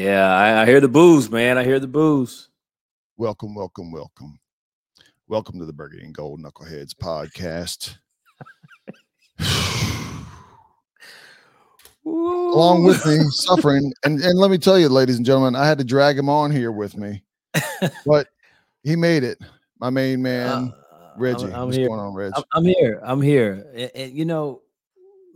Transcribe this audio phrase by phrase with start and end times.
[0.00, 1.58] Yeah, I, I hear the boos, man.
[1.58, 2.48] I hear the boos.
[3.18, 4.40] Welcome, welcome, welcome.
[5.28, 7.98] Welcome to the Burgundy and Gold Knuckleheads podcast.
[12.06, 13.92] Along with me, suffering.
[14.02, 16.50] And, and let me tell you, ladies and gentlemen, I had to drag him on
[16.50, 17.22] here with me,
[18.06, 18.28] but
[18.82, 19.36] he made it.
[19.80, 21.44] My main man, uh, Reggie.
[21.44, 21.88] I'm, I'm What's here.
[21.88, 22.32] going on, Reg?
[22.34, 23.00] I'm, I'm here.
[23.04, 23.66] I'm here.
[23.74, 24.62] And, and, you know,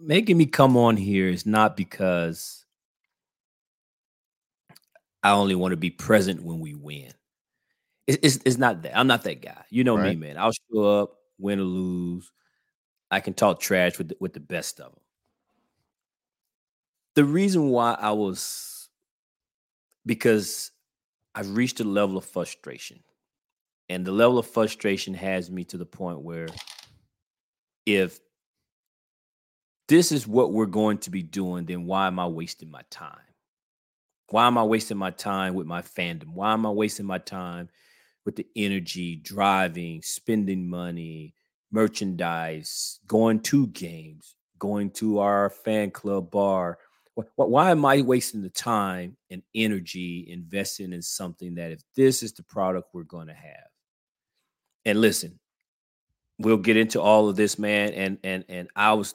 [0.01, 2.64] making me come on here is not because
[5.25, 7.11] I only want to be present when we win.
[8.07, 8.97] It's, it's, it's not that.
[8.97, 9.65] I'm not that guy.
[9.71, 10.17] You know right.
[10.17, 10.39] me, man.
[10.39, 12.31] I'll show up, win or lose.
[13.11, 15.01] I can talk trash with the, with the best of them.
[17.15, 18.89] The reason why I was
[20.07, 20.71] because
[21.35, 23.01] I've reached a level of frustration.
[23.89, 26.49] And the level of frustration has me to the point where
[27.87, 28.19] if
[29.89, 33.19] this is what we're going to be doing, then why am I wasting my time?
[34.29, 36.29] Why am I wasting my time with my fandom?
[36.29, 37.69] Why am I wasting my time
[38.25, 41.35] with the energy, driving, spending money,
[41.71, 46.79] merchandise, going to games, going to our fan club bar?
[47.37, 52.33] Why am I wasting the time and energy investing in something that if this is
[52.33, 53.69] the product we're going to have?
[54.85, 55.39] And listen,
[56.39, 57.93] we'll get into all of this, man.
[57.93, 59.15] And and and I was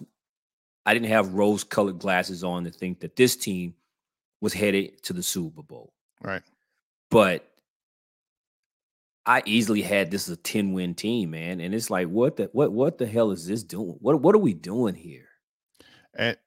[0.85, 3.73] I didn't have rose colored glasses on to think that this team
[4.41, 5.93] was headed to the Super Bowl.
[6.21, 6.43] Right.
[7.09, 7.49] But
[9.25, 11.59] I easily had this as a 10 win team, man.
[11.59, 13.97] And it's like, what the what what the hell is this doing?
[13.99, 15.27] What what are we doing here?
[16.15, 16.37] And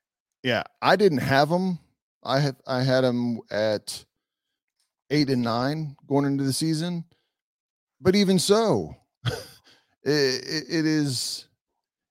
[0.42, 1.78] yeah, I didn't have them.
[2.24, 4.04] I had I had them at
[5.10, 7.04] eight and nine going into the season.
[8.00, 9.34] But even so, it,
[10.04, 11.46] it, it is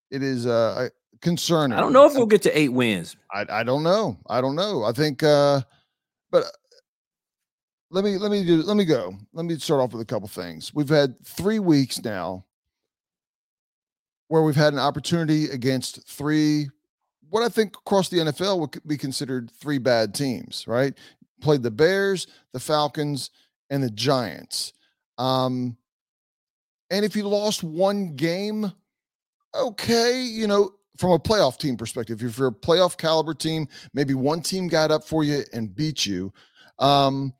[0.09, 0.89] it is uh
[1.21, 1.77] concerning.
[1.77, 3.15] I don't know if we'll get to eight wins.
[3.31, 4.17] I, I don't know.
[4.27, 4.83] I don't know.
[4.83, 5.61] I think, uh,
[6.31, 6.49] but uh,
[7.89, 9.13] let me let me do let me go.
[9.33, 10.73] Let me start off with a couple things.
[10.73, 12.45] We've had three weeks now
[14.27, 16.69] where we've had an opportunity against three,
[17.29, 20.65] what I think across the NFL would be considered three bad teams.
[20.67, 20.93] Right?
[21.41, 23.29] Played the Bears, the Falcons,
[23.69, 24.73] and the Giants.
[25.17, 25.77] Um,
[26.89, 28.71] and if you lost one game,
[29.55, 34.13] okay, you know, from a playoff team perspective, if you're a playoff caliber team, maybe
[34.13, 36.31] one team got up for you and beat you.
[36.77, 37.33] Um,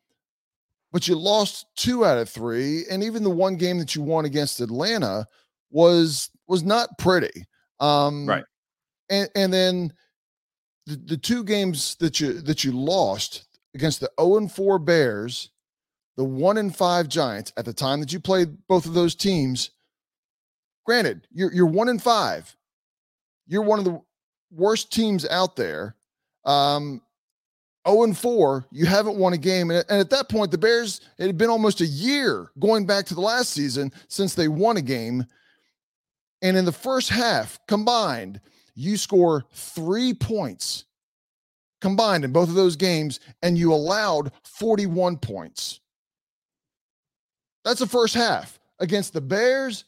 [0.91, 4.25] but you lost two out of three, and even the one game that you won
[4.25, 5.27] against Atlanta
[5.69, 7.45] was was not pretty.
[7.79, 8.44] Um, right.
[9.09, 9.93] And and then
[10.88, 13.45] the, the two games that you that you lost
[13.75, 15.51] against the 0 and 4 Bears,
[16.17, 19.69] the 1 and 5 Giants at the time that you played both of those teams.
[20.85, 22.57] Granted, you're you're 1 and 5
[23.51, 24.01] you're one of the
[24.50, 25.95] worst teams out there.
[26.45, 27.01] Um,
[27.88, 29.72] 0 and 4, you haven't won a game.
[29.72, 33.13] And, at that point, the Bears, it had been almost a year going back to
[33.13, 35.25] the last season since they won a game.
[36.41, 38.40] And in the first half combined,
[38.73, 40.85] you score three points
[41.81, 45.81] combined in both of those games, and you allowed 41 points.
[47.66, 49.84] That's the first half against the Bears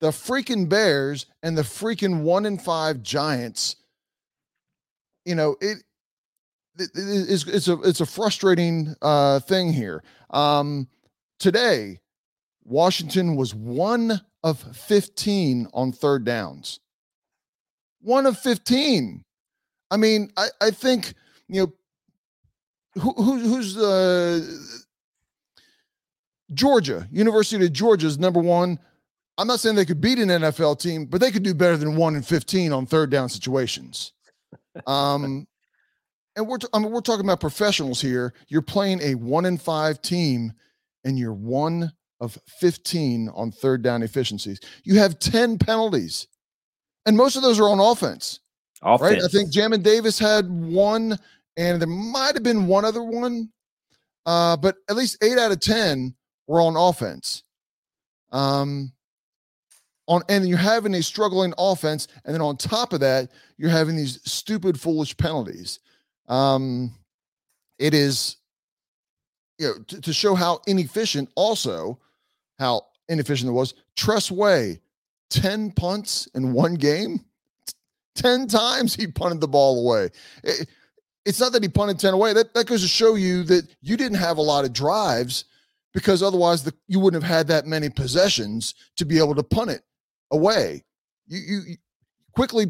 [0.00, 3.76] the freaking Bears and the freaking one in five Giants.
[5.24, 5.82] You know, it,
[6.78, 10.02] it it's, it's a it's a frustrating uh, thing here.
[10.30, 10.88] Um,
[11.38, 12.00] today,
[12.64, 16.80] Washington was one of 15 on third downs.
[18.00, 19.22] One of 15.
[19.90, 21.12] I mean, I, I think,
[21.48, 21.72] you know,
[23.02, 24.40] who, who who's uh
[26.52, 28.78] Georgia, University of Georgia's number one
[29.40, 31.96] I'm not saying they could beat an NFL team, but they could do better than
[31.96, 34.12] one in 15 on third down situations.
[34.86, 35.46] Um,
[36.36, 38.34] and we're, t- I mean, we're talking about professionals here.
[38.48, 40.52] You're playing a one in five team
[41.04, 44.60] and you're one of 15 on third down efficiencies.
[44.84, 46.28] You have 10 penalties,
[47.06, 48.40] and most of those are on offense.
[48.82, 49.10] Offense.
[49.10, 49.22] Right?
[49.22, 51.18] I think Jamin Davis had one,
[51.56, 53.50] and there might have been one other one,
[54.26, 56.14] uh, but at least eight out of 10
[56.46, 57.42] were on offense.
[58.32, 58.92] Um,
[60.10, 63.96] on and you're having a struggling offense and then on top of that you're having
[63.96, 65.78] these stupid foolish penalties.
[66.28, 66.92] Um
[67.78, 68.36] it is
[69.58, 71.98] you know to, to show how inefficient also
[72.58, 74.80] how inefficient it was Tress Way
[75.30, 77.24] 10 punts in one game?
[78.16, 80.10] 10 times he punted the ball away.
[80.42, 80.68] It,
[81.24, 82.32] it's not that he punted 10 away.
[82.32, 85.44] That, that goes to show you that you didn't have a lot of drives
[85.94, 89.70] because otherwise the, you wouldn't have had that many possessions to be able to punt
[89.70, 89.82] it
[90.30, 90.84] away.
[91.26, 91.76] You, you, you
[92.34, 92.66] quickly,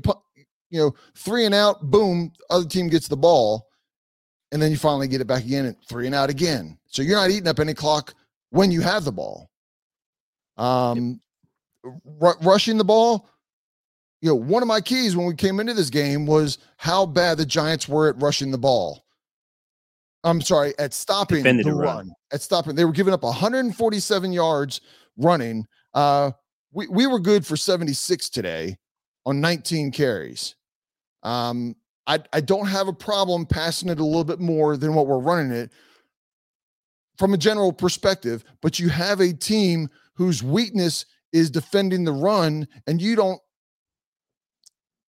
[0.71, 3.67] you know, three and out, boom, other team gets the ball.
[4.53, 6.77] and then you finally get it back again and three and out again.
[6.87, 8.15] So you're not eating up any clock
[8.51, 9.49] when you have the ball.
[10.57, 11.21] Um,
[12.21, 13.29] r- rushing the ball,
[14.21, 17.39] you know, one of my keys when we came into this game was how bad
[17.39, 19.05] the Giants were at rushing the ball.
[20.25, 21.97] I'm sorry, at stopping Defended the run.
[21.97, 22.13] run.
[22.33, 24.81] At stopping, they were giving up 147 yards
[25.17, 25.65] running.
[25.95, 26.33] Uh,
[26.72, 28.76] we we were good for 76 today
[29.26, 30.55] on 19 carries.
[31.22, 31.75] Um,
[32.06, 35.19] I I don't have a problem passing it a little bit more than what we're
[35.19, 35.70] running it
[37.19, 42.67] from a general perspective, but you have a team whose weakness is defending the run,
[42.87, 43.40] and you don't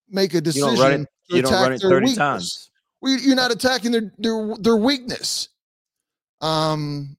[0.09, 1.07] make a You decision don't run it.
[1.29, 2.17] to You don't attack run it their 30 weakness.
[2.17, 2.69] times.
[3.01, 5.49] Well, you're not attacking their their their weakness.
[6.41, 7.17] Um,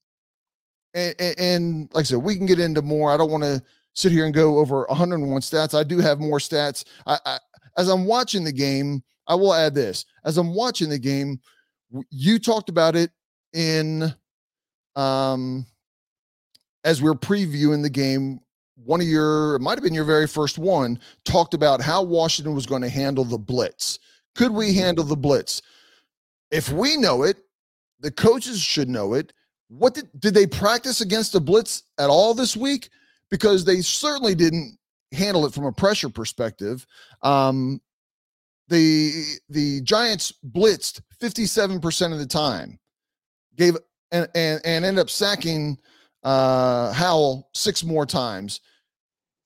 [0.94, 3.11] and, and, and like I said, we can get into more.
[3.11, 3.62] I don't want to
[3.94, 5.79] sit here and go over 101 stats.
[5.79, 6.85] I do have more stats.
[7.06, 7.38] I, I
[7.76, 10.05] as I'm watching the game, I will add this.
[10.25, 11.41] As I'm watching the game,
[12.11, 13.11] you talked about it
[13.52, 14.14] in
[14.96, 15.67] um
[16.85, 18.41] as we are previewing the game.
[18.76, 22.55] One of your, it might have been your very first one, talked about how Washington
[22.55, 23.99] was going to handle the blitz.
[24.35, 25.62] Could we handle the blitz?
[26.50, 27.38] If we know it,
[28.00, 29.32] the coaches should know it.
[29.69, 32.91] What did did they practice against the blitz at all this week?
[33.31, 34.79] Because they certainly didn't
[35.12, 36.87] handle it from a pressure perspective.
[37.23, 37.81] Um,
[38.69, 42.79] the the Giants blitzed 57% of the time,
[43.56, 43.76] gave
[44.11, 45.79] and and, and ended up sacking
[46.23, 48.61] uh Howell six more times.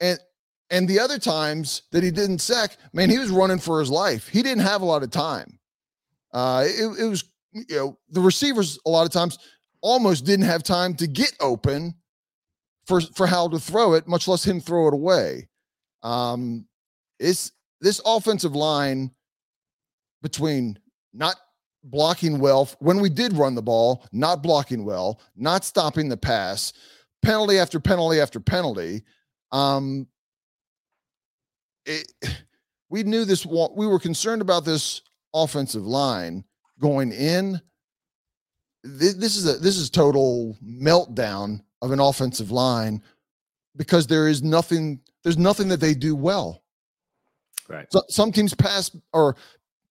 [0.00, 0.18] And
[0.70, 4.28] and the other times that he didn't sack, man, he was running for his life.
[4.28, 5.58] He didn't have a lot of time.
[6.32, 9.38] Uh, it, it was, you know, the receivers a lot of times
[9.80, 11.94] almost didn't have time to get open
[12.88, 15.48] for for Howell to throw it, much less him throw it away.
[16.02, 16.66] Um,
[17.20, 19.10] it's this offensive line
[20.22, 20.78] between
[21.12, 21.36] not
[21.84, 26.72] blocking well when we did run the ball, not blocking well, not stopping the pass,
[27.22, 29.04] penalty after penalty after penalty.
[29.52, 30.06] Um,
[31.84, 32.10] it,
[32.88, 33.44] we knew this.
[33.44, 35.02] We were concerned about this
[35.34, 36.42] offensive line
[36.80, 37.60] going in.
[38.82, 43.02] This is a this is total meltdown of an offensive line
[43.76, 45.00] because there is nothing.
[45.22, 46.62] There's nothing that they do well.
[47.68, 47.86] Right.
[47.90, 49.36] So, some teams pass or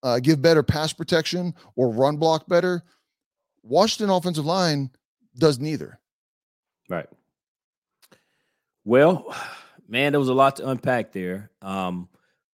[0.04, 2.84] uh, give better pass protection or run block better.
[3.63, 4.89] Washington offensive line
[5.38, 6.00] does neither.
[6.89, 7.07] Right.
[8.86, 9.36] Well,
[9.88, 11.51] man, there was a lot to unpack there.
[11.62, 12.10] Um,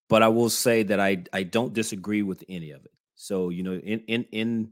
[0.09, 2.91] but I will say that I I don't disagree with any of it.
[3.15, 4.71] So you know, in in in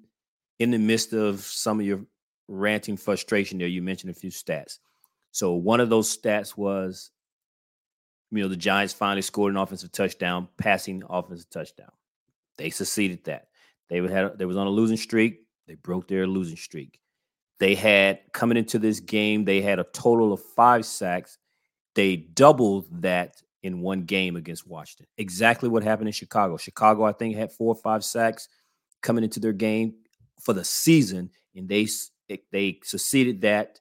[0.59, 2.01] in the midst of some of your
[2.51, 4.80] ranting frustration there, you mentioned a few stats.
[5.31, 7.12] So one of those stats was,
[8.31, 11.92] you know, the Giants finally scored an offensive touchdown, passing offensive touchdown.
[12.57, 13.48] They succeeded that.
[13.89, 15.42] They had they was on a losing streak.
[15.68, 17.00] They broke their losing streak.
[17.59, 21.38] They had coming into this game, they had a total of five sacks.
[21.94, 25.07] They doubled that in one game against Washington.
[25.18, 26.57] Exactly what happened in Chicago.
[26.57, 28.48] Chicago, I think, had four or five sacks
[29.01, 29.95] coming into their game
[30.39, 31.86] for the season, and they
[32.31, 33.79] s- they succeeded that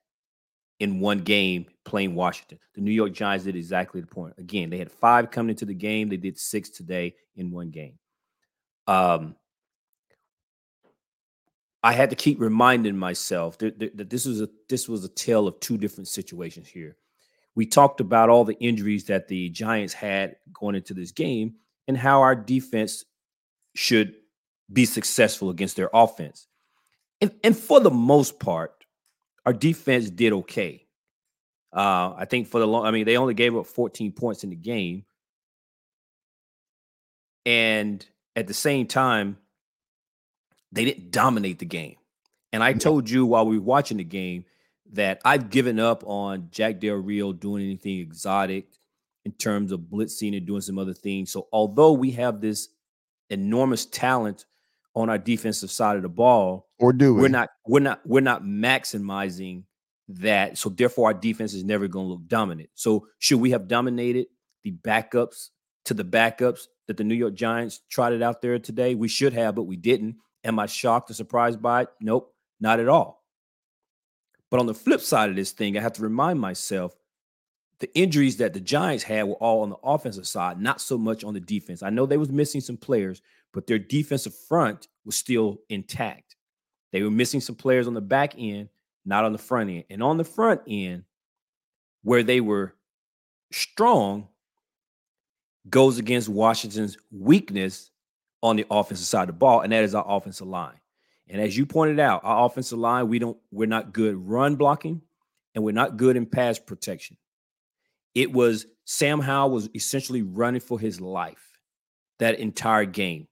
[0.79, 2.59] in one game playing Washington.
[2.75, 4.35] The New York Giants did exactly the point.
[4.39, 6.09] Again, they had five coming into the game.
[6.09, 7.99] They did six today in one game.
[8.87, 9.37] Um,
[11.83, 15.09] I had to keep reminding myself that, that, that this was a this was a
[15.09, 16.97] tale of two different situations here.
[17.55, 21.55] We talked about all the injuries that the Giants had going into this game
[21.89, 23.05] and how our defense
[23.75, 24.15] should
[24.73, 26.47] be successful against their offense.
[27.21, 28.85] And, and for the most part,
[29.45, 30.87] our defense did okay.
[31.73, 34.51] Uh, I think for the long, I mean, they only gave up 14 points in
[34.51, 35.05] the game.
[37.47, 38.05] And
[38.37, 39.39] at the same time,
[40.73, 41.97] they didn't dominate the game.
[42.53, 44.45] And I told you while we were watching the game
[44.93, 48.67] that I've given up on Jack Del Rio doing anything exotic
[49.25, 51.31] in terms of blitzing and doing some other things.
[51.31, 52.69] So although we have this
[53.29, 54.47] enormous talent
[54.95, 57.23] on our defensive side of the ball, Or do we?
[57.23, 59.65] we're not we're not we're not maximizing
[60.09, 60.59] that.
[60.59, 62.71] So therefore our defense is never going to look dominant.
[62.75, 64.27] So should we have dominated
[64.63, 65.51] the backups
[65.85, 68.95] to the backups that the New York Giants trotted out there today?
[68.95, 70.17] We should have, but we didn't.
[70.43, 71.89] Am I shocked or surprised by it?
[72.01, 73.23] Nope, not at all.
[74.51, 76.97] But on the flip side of this thing, I have to remind myself
[77.79, 81.25] the injuries that the Giants had were all on the offensive side, not so much
[81.25, 81.83] on the defense.
[81.83, 83.23] I know they was missing some players,
[83.53, 86.30] but their defensive front was still intact.
[86.93, 88.69] They were missing some players on the back end,
[89.05, 89.85] not on the front end.
[89.91, 91.05] And on the front end,
[92.03, 92.75] where they were
[93.53, 94.29] strong,
[95.69, 97.91] goes against Washington's weakness
[98.43, 100.81] on the offensive side of the ball, and that is our offensive line.
[101.29, 105.03] And as you pointed out, our offensive line, we don't, we're not good run blocking
[105.55, 107.17] and we're not good in pass protection.
[108.15, 111.61] It was Sam Howell was essentially running for his life
[112.19, 113.29] that entire game.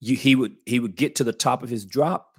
[0.00, 2.35] You, he would he would get to the top of his drop,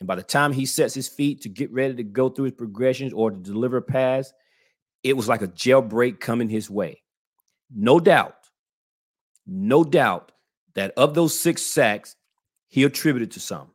[0.00, 2.54] and by the time he sets his feet to get ready to go through his
[2.54, 4.32] progressions or to deliver a pass,
[5.02, 7.02] it was like a jailbreak coming his way.
[7.74, 8.36] No doubt,
[9.46, 10.32] no doubt
[10.74, 12.16] that of those six sacks,
[12.68, 13.68] he attributed to some.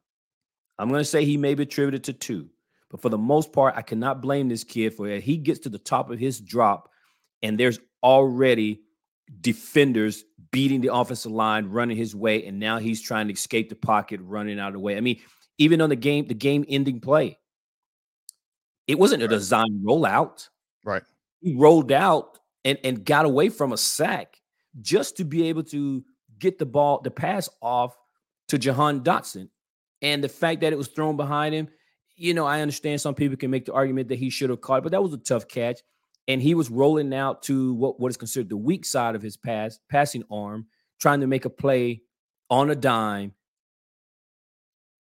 [0.79, 2.49] I'm going to say he may be attributed to two,
[2.89, 5.23] but for the most part, I cannot blame this kid for it.
[5.23, 6.89] He gets to the top of his drop,
[7.41, 8.81] and there's already
[9.41, 13.75] defenders beating the offensive line, running his way, and now he's trying to escape the
[13.75, 14.97] pocket, running out of the way.
[14.97, 15.19] I mean,
[15.57, 17.37] even on the game, the game-ending play,
[18.87, 20.49] it wasn't a design rollout.
[20.83, 21.03] Right.
[21.41, 24.37] He rolled out and and got away from a sack
[24.81, 26.03] just to be able to
[26.39, 27.95] get the ball, the pass off
[28.49, 29.49] to Jahan Dotson.
[30.01, 31.69] And the fact that it was thrown behind him,
[32.15, 34.79] you know, I understand some people can make the argument that he should have caught
[34.79, 35.79] it, but that was a tough catch.
[36.27, 39.37] And he was rolling out to what, what is considered the weak side of his
[39.37, 40.67] pass, passing arm,
[40.99, 42.01] trying to make a play
[42.49, 43.33] on a dime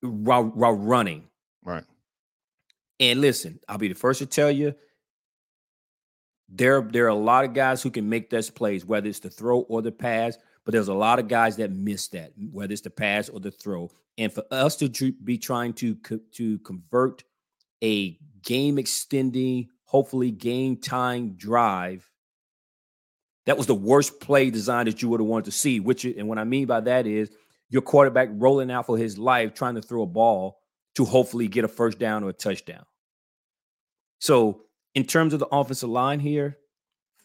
[0.02, 1.24] while, while running.
[1.64, 1.84] Right.
[3.00, 4.74] And listen, I'll be the first to tell you
[6.48, 9.30] there, there are a lot of guys who can make those plays, whether it's the
[9.30, 12.82] throw or the pass, but there's a lot of guys that miss that, whether it's
[12.82, 13.90] the pass or the throw.
[14.18, 17.24] And for us to tr- be trying to co- to convert
[17.82, 22.08] a game extending, hopefully game time drive,
[23.46, 25.80] that was the worst play design that you would have wanted to see.
[25.80, 27.30] Which and what I mean by that is
[27.72, 30.60] your quarterback rolling out for his life, trying to throw a ball
[30.94, 32.84] to hopefully get a first down or a touchdown.
[34.18, 34.60] So
[34.94, 36.58] in terms of the offensive line here,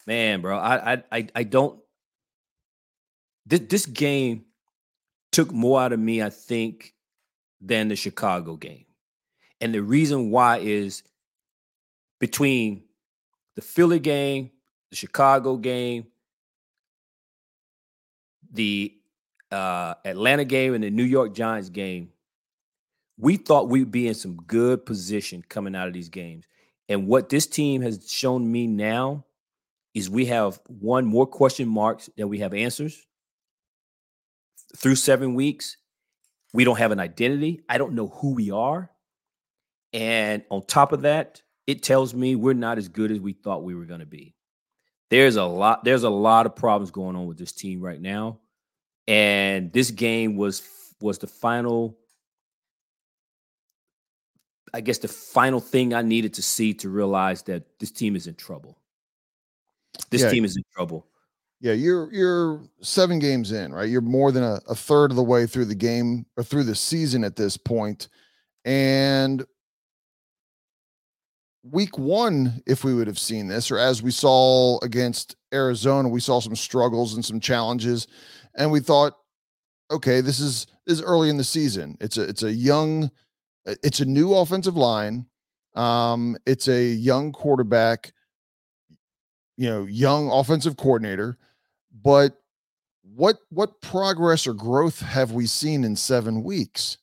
[0.07, 1.79] man, bro, I I I don't.
[3.45, 4.45] This this game
[5.33, 6.93] took more out of me, I think,
[7.59, 8.85] than the Chicago game,
[9.59, 11.03] and the reason why is
[12.19, 12.83] between
[13.55, 14.51] the Philly game,
[14.91, 16.07] the Chicago game,
[18.49, 18.96] the
[19.51, 22.09] uh, Atlanta game, and the New York Giants game.
[23.19, 26.45] We thought we'd be in some good position coming out of these games
[26.89, 29.25] and what this team has shown me now
[29.93, 33.05] is we have one more question marks than we have answers.
[34.75, 35.77] Through seven weeks,
[36.53, 37.61] we don't have an identity.
[37.67, 38.89] I don't know who we are.
[39.93, 43.63] And on top of that, it tells me we're not as good as we thought
[43.63, 44.35] we were going to be.
[45.09, 48.39] There's a lot there's a lot of problems going on with this team right now.
[49.07, 50.67] And this game was
[50.99, 51.97] was the final
[54.73, 58.27] I guess the final thing I needed to see to realize that this team is
[58.27, 58.77] in trouble.
[60.09, 60.29] This yeah.
[60.29, 61.07] team is in trouble.
[61.59, 63.89] Yeah, you're you're seven games in, right?
[63.89, 66.75] You're more than a, a third of the way through the game or through the
[66.75, 68.09] season at this point.
[68.65, 69.43] And
[71.63, 76.19] week one, if we would have seen this, or as we saw against Arizona, we
[76.19, 78.07] saw some struggles and some challenges,
[78.57, 79.13] and we thought,
[79.91, 81.97] okay, this is this is early in the season.
[82.01, 83.11] It's a it's a young
[83.65, 85.25] it's a new offensive line.
[85.75, 88.11] Um, it's a young quarterback,
[89.57, 91.37] you know, young offensive coordinator.
[92.03, 92.37] But
[93.03, 96.97] what what progress or growth have we seen in seven weeks?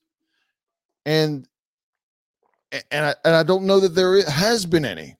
[1.06, 1.46] And
[2.90, 5.16] and I, and I don't know that there has been any.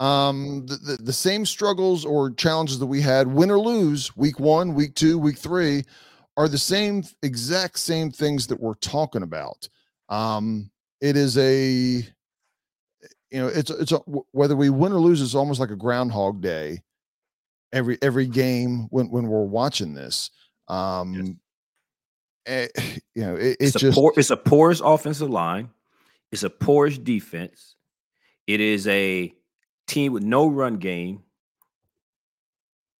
[0.00, 4.40] Um, the, the, the same struggles or challenges that we had, win or lose, week
[4.40, 5.84] one, week two, week three,
[6.38, 9.68] are the same exact same things that we're talking about.
[10.08, 10.70] Um,
[11.02, 12.02] it is a,
[13.30, 13.98] you know, it's it's a,
[14.32, 16.82] whether we win or lose, it's almost like a Groundhog Day.
[17.72, 20.30] Every every game when when we're watching this,
[20.68, 21.38] um,
[22.46, 22.70] yes.
[22.76, 25.68] eh, you know, it, it's, it's just poor, it's a porous offensive line,
[26.32, 27.76] it's a porous defense.
[28.46, 29.32] It is a
[29.90, 31.22] team with no run game,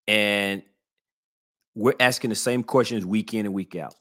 [0.08, 0.62] and
[1.74, 3.94] we're asking the same questions week in and week out.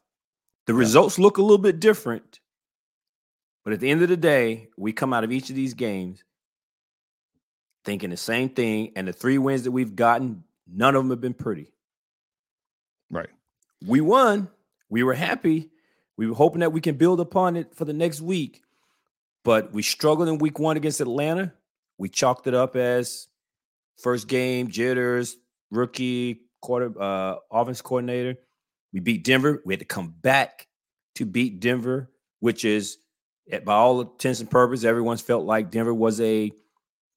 [0.65, 0.79] The yeah.
[0.79, 2.39] results look a little bit different,
[3.63, 6.23] but at the end of the day, we come out of each of these games
[7.85, 8.91] thinking the same thing.
[8.95, 11.71] And the three wins that we've gotten, none of them have been pretty.
[13.09, 13.29] Right.
[13.85, 14.49] We won.
[14.89, 15.69] We were happy.
[16.17, 18.61] We were hoping that we can build upon it for the next week.
[19.43, 21.53] But we struggled in week one against Atlanta.
[21.99, 23.27] We chalked it up as
[24.01, 25.37] first game, jitters,
[25.69, 28.35] rookie, quarter uh offense coordinator.
[28.91, 29.61] We beat Denver.
[29.65, 30.67] We had to come back
[31.15, 32.97] to beat Denver, which is
[33.63, 36.51] by all intents and purposes, everyone's felt like Denver was a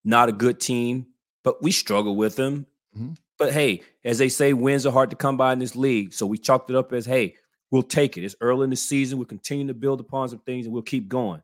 [0.05, 1.07] not a good team,
[1.45, 2.67] but we struggled with them.
[2.97, 3.15] Mm-hmm.
[3.39, 6.13] But hey, as they say, wins are hard to come by in this league.
[6.13, 7.37] So we chalked it up as hey,
[7.73, 8.25] We'll take it.
[8.25, 9.17] It's early in the season.
[9.17, 11.43] We'll continue to build upon some things and we'll keep going.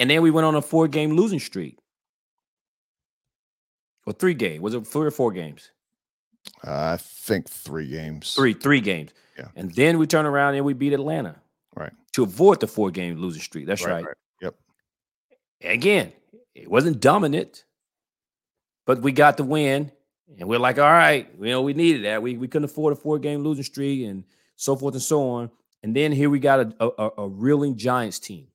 [0.00, 1.78] And then we went on a four game losing streak.
[4.06, 4.62] Or three game.
[4.62, 5.70] Was it three or four games?
[6.66, 8.34] Uh, I think three games.
[8.34, 9.10] Three, three games.
[9.38, 9.48] Yeah.
[9.54, 11.36] And then we turn around and we beat Atlanta.
[11.76, 11.92] Right.
[12.14, 13.66] To avoid the four game losing streak.
[13.66, 14.04] That's right.
[14.04, 14.16] right.
[14.40, 14.54] Yep.
[15.62, 16.12] Again,
[16.54, 17.64] it wasn't dominant,
[18.86, 19.92] but we got the win.
[20.38, 22.22] And we're like, all right, you know, we needed that.
[22.22, 24.24] We, we couldn't afford a four game losing streak and
[24.56, 25.50] so forth and so on.
[25.82, 28.46] And then here we got a, a, a reeling Giants team.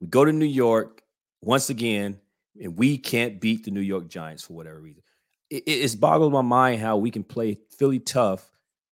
[0.00, 1.02] We go to New York
[1.42, 2.18] once again,
[2.60, 5.02] and we can't beat the New York Giants for whatever reason.
[5.50, 8.50] It, it's boggled my mind how we can play Philly tough,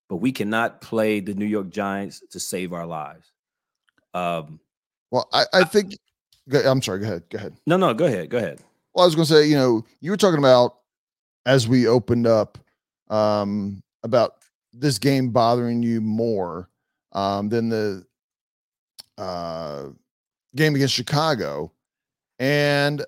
[0.09, 3.33] but we cannot play the New York Giants to save our lives.
[4.15, 4.61] Um,
[5.11, 5.97] well, I, I think
[6.53, 7.01] I'm sorry.
[7.01, 7.23] Go ahead.
[7.31, 7.57] Go ahead.
[7.67, 8.31] No, no, go ahead.
[8.31, 8.61] Go ahead.
[8.95, 10.77] Well, I was going to say, you know, you were talking about
[11.45, 12.59] as we opened up
[13.09, 14.37] um, about
[14.73, 16.69] this game bothering you more
[17.13, 18.05] um, than the
[19.19, 19.89] uh,
[20.57, 21.73] game against Chicago.
[22.39, 23.05] And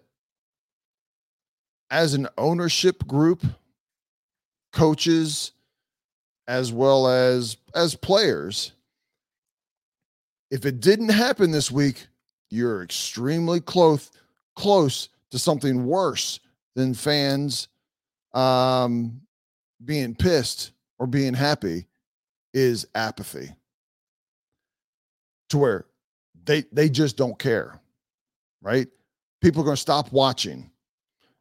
[1.90, 3.44] as an ownership group,
[4.72, 5.52] coaches,
[6.46, 8.72] as well as as players,
[10.50, 12.06] if it didn't happen this week,
[12.50, 14.10] you're extremely close
[14.56, 16.40] close to something worse
[16.74, 17.68] than fans
[18.34, 19.20] um,
[19.84, 21.86] being pissed or being happy
[22.54, 23.54] is apathy
[25.50, 25.84] to where
[26.44, 27.80] they they just don't care
[28.62, 28.88] right?
[29.40, 30.70] People are going to stop watching.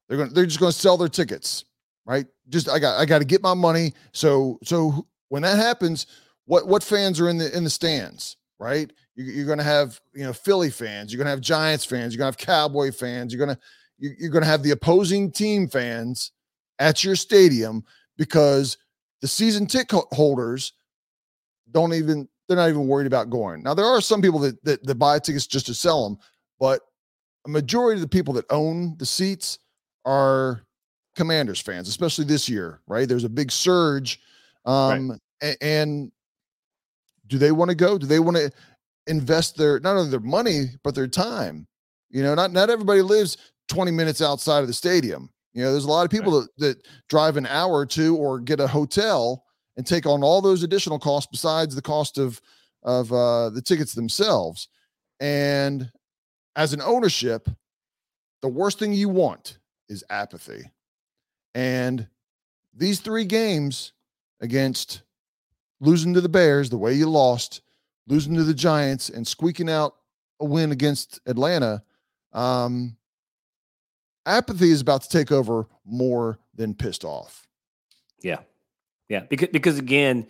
[0.08, 1.66] They're going they're just going to sell their tickets
[2.06, 2.25] right?
[2.48, 3.94] Just i got i got to get my money.
[4.13, 6.08] So so when that happens
[6.46, 8.92] what what fans are in the in the stands right?
[9.16, 12.13] You, are going to have you know philly fans you're going to have giants fans
[12.13, 13.62] you're going to have cowboy fans you're going to
[14.00, 16.32] you're going to have the opposing team fans
[16.80, 17.84] at your stadium
[18.15, 18.78] because
[19.22, 20.74] the season ticket holders
[21.72, 23.64] don't even they're not even worried about going.
[23.64, 26.18] Now there are some people that that, that buy tickets just to sell them,
[26.60, 26.82] but
[27.46, 29.60] a majority of the people that own the seats
[30.06, 30.64] are
[31.16, 32.82] Commanders fans, especially this year.
[32.88, 33.08] Right?
[33.08, 34.20] There's a big surge,
[34.66, 35.20] um, right.
[35.42, 36.12] and, and
[37.28, 37.98] do they want to go?
[37.98, 38.52] Do they want to
[39.08, 41.68] invest their not only their money but their time?
[42.10, 45.30] You know, not not everybody lives 20 minutes outside of the stadium.
[45.54, 46.48] You know, there's a lot of people right.
[46.58, 49.44] that, that drive an hour or two or get a hotel
[49.78, 52.42] and take on all those additional costs besides the cost of
[52.84, 54.68] of uh, the tickets themselves.
[55.20, 55.92] And
[56.56, 57.50] as an ownership,
[58.42, 59.58] the worst thing you want
[59.90, 60.72] is apathy.
[61.56, 62.08] And
[62.74, 63.94] these three games
[64.42, 65.02] against
[65.80, 67.62] losing to the Bears the way you lost,
[68.08, 69.96] losing to the Giants, and squeaking out
[70.40, 71.84] a win against Atlanta,
[72.34, 72.96] um,
[74.26, 77.48] apathy is about to take over more than pissed off.
[78.22, 78.40] Yeah.
[79.10, 79.22] Yeah.
[79.22, 80.28] Because, because again,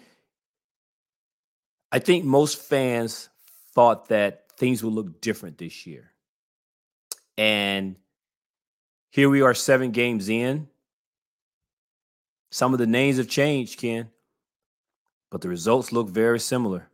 [1.91, 3.29] I think most fans
[3.73, 6.11] thought that things would look different this year.
[7.37, 7.95] And
[9.11, 10.67] here we are, seven games in.
[12.49, 14.09] Some of the names have changed, Ken,
[15.29, 16.89] but the results look very similar.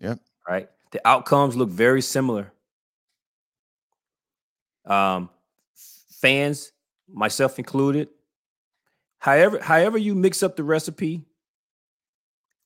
[0.00, 0.18] Yep.
[0.48, 0.68] Right.
[0.92, 2.52] The outcomes look very similar.
[4.84, 5.30] Um,
[6.20, 6.72] fans,
[7.12, 8.08] myself included,
[9.18, 11.22] however, however you mix up the recipe,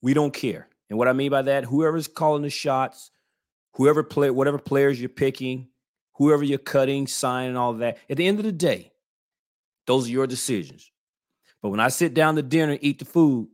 [0.02, 0.68] we don't care.
[0.88, 3.10] And what I mean by that, whoever's calling the shots,
[3.74, 5.68] whoever play, whatever players you're picking,
[6.14, 7.98] whoever you're cutting, signing, all that.
[8.08, 8.92] At the end of the day,
[9.86, 10.90] those are your decisions.
[11.62, 13.48] But when I sit down to dinner, eat the food,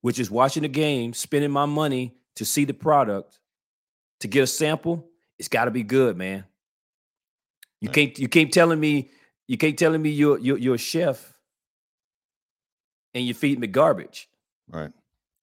[0.00, 3.38] which is watching the game, spending my money to see the product,
[4.20, 6.44] to get a sample, it's got to be good, man.
[7.80, 9.10] You can't you can't telling me
[9.46, 11.32] you can't telling me you're you're, you're a chef
[13.14, 14.28] and you feed me garbage.
[14.68, 14.92] Right.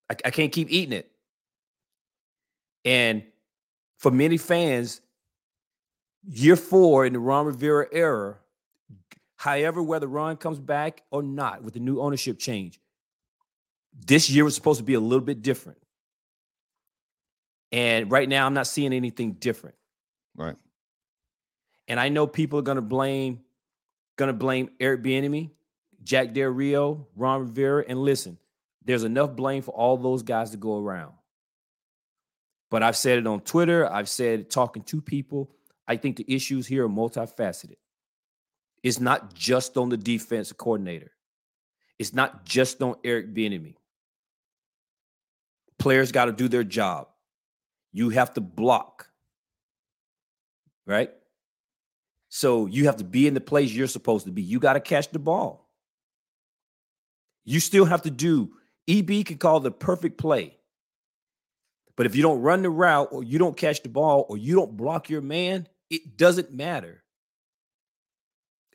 [0.10, 1.10] I, I can't keep eating it.
[2.86, 3.24] And
[3.98, 5.02] for many fans,
[6.28, 8.38] year four in the Ron Rivera era,
[9.38, 12.80] however, whether Ron comes back or not with the new ownership change,
[14.06, 15.78] this year was supposed to be a little bit different.
[17.72, 19.76] And right now, I'm not seeing anything different.
[20.36, 20.58] Right.
[21.88, 23.40] And I know people are gonna blame,
[24.16, 25.52] gonna blame Eric Bieniemy,
[26.04, 28.38] Jack Del Rio, Ron Rivera, and listen,
[28.86, 31.14] there's enough blame for all those guys to go around.
[32.70, 33.90] But I've said it on Twitter.
[33.92, 35.52] I've said talking to people.
[35.88, 37.76] I think the issues here are multifaceted.
[38.82, 41.12] It's not just on the defense coordinator.
[42.00, 43.76] It's not just on Eric Bieniemy.
[45.78, 47.08] Players got to do their job.
[47.92, 49.08] You have to block,
[50.86, 51.12] right?
[52.36, 54.42] So you have to be in the place you're supposed to be.
[54.42, 55.70] You got to catch the ball.
[57.46, 58.54] You still have to do
[58.88, 60.58] EB can call the perfect play.
[61.96, 64.56] But if you don't run the route or you don't catch the ball or you
[64.56, 67.04] don't block your man, it doesn't matter.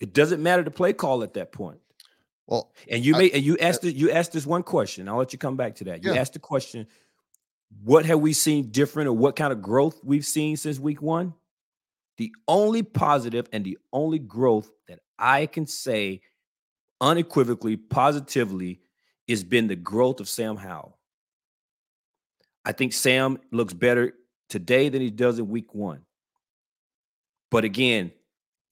[0.00, 1.80] It doesn't matter the play call at that point.
[2.46, 5.08] Well, and you I, may and you asked uh, you asked this one question.
[5.08, 6.04] I'll let you come back to that.
[6.04, 6.20] You yeah.
[6.20, 6.86] asked the question,
[7.82, 11.34] what have we seen different or what kind of growth we've seen since week one?
[12.18, 16.20] The only positive and the only growth that I can say
[17.00, 18.80] unequivocally, positively,
[19.28, 20.98] has been the growth of Sam Howell.
[22.64, 24.14] I think Sam looks better
[24.48, 26.02] today than he does in week one.
[27.50, 28.12] But again,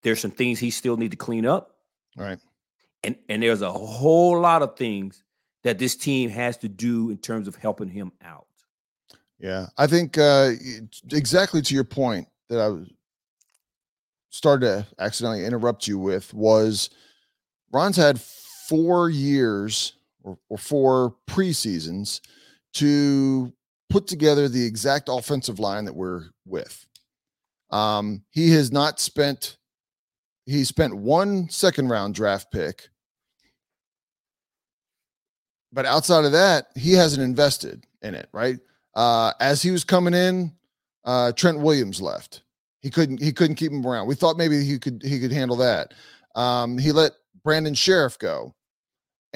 [0.02, 1.76] there's some things he still need to clean up.
[2.16, 2.38] Right.
[3.04, 5.22] And and there's a whole lot of things
[5.64, 8.46] that this team has to do in terms of helping him out.
[9.38, 9.66] Yeah.
[9.78, 10.52] I think uh
[11.12, 12.88] exactly to your point that I was
[14.30, 16.90] started to accidentally interrupt you with was
[17.72, 22.20] Ron's had four years or, or four preseasons
[22.74, 23.52] to
[23.88, 26.86] put together the exact offensive line that we're with.
[27.70, 29.56] Um, he has not spent,
[30.44, 32.88] he spent one second round draft pick.
[35.72, 38.58] But outside of that, he hasn't invested in it, right?
[38.94, 40.52] Uh, as he was coming in,
[41.04, 42.42] uh, Trent Williams left.
[42.86, 44.06] He couldn't he couldn't keep him around.
[44.06, 45.92] We thought maybe he could he could handle that.
[46.36, 48.54] Um, he let Brandon Scherff go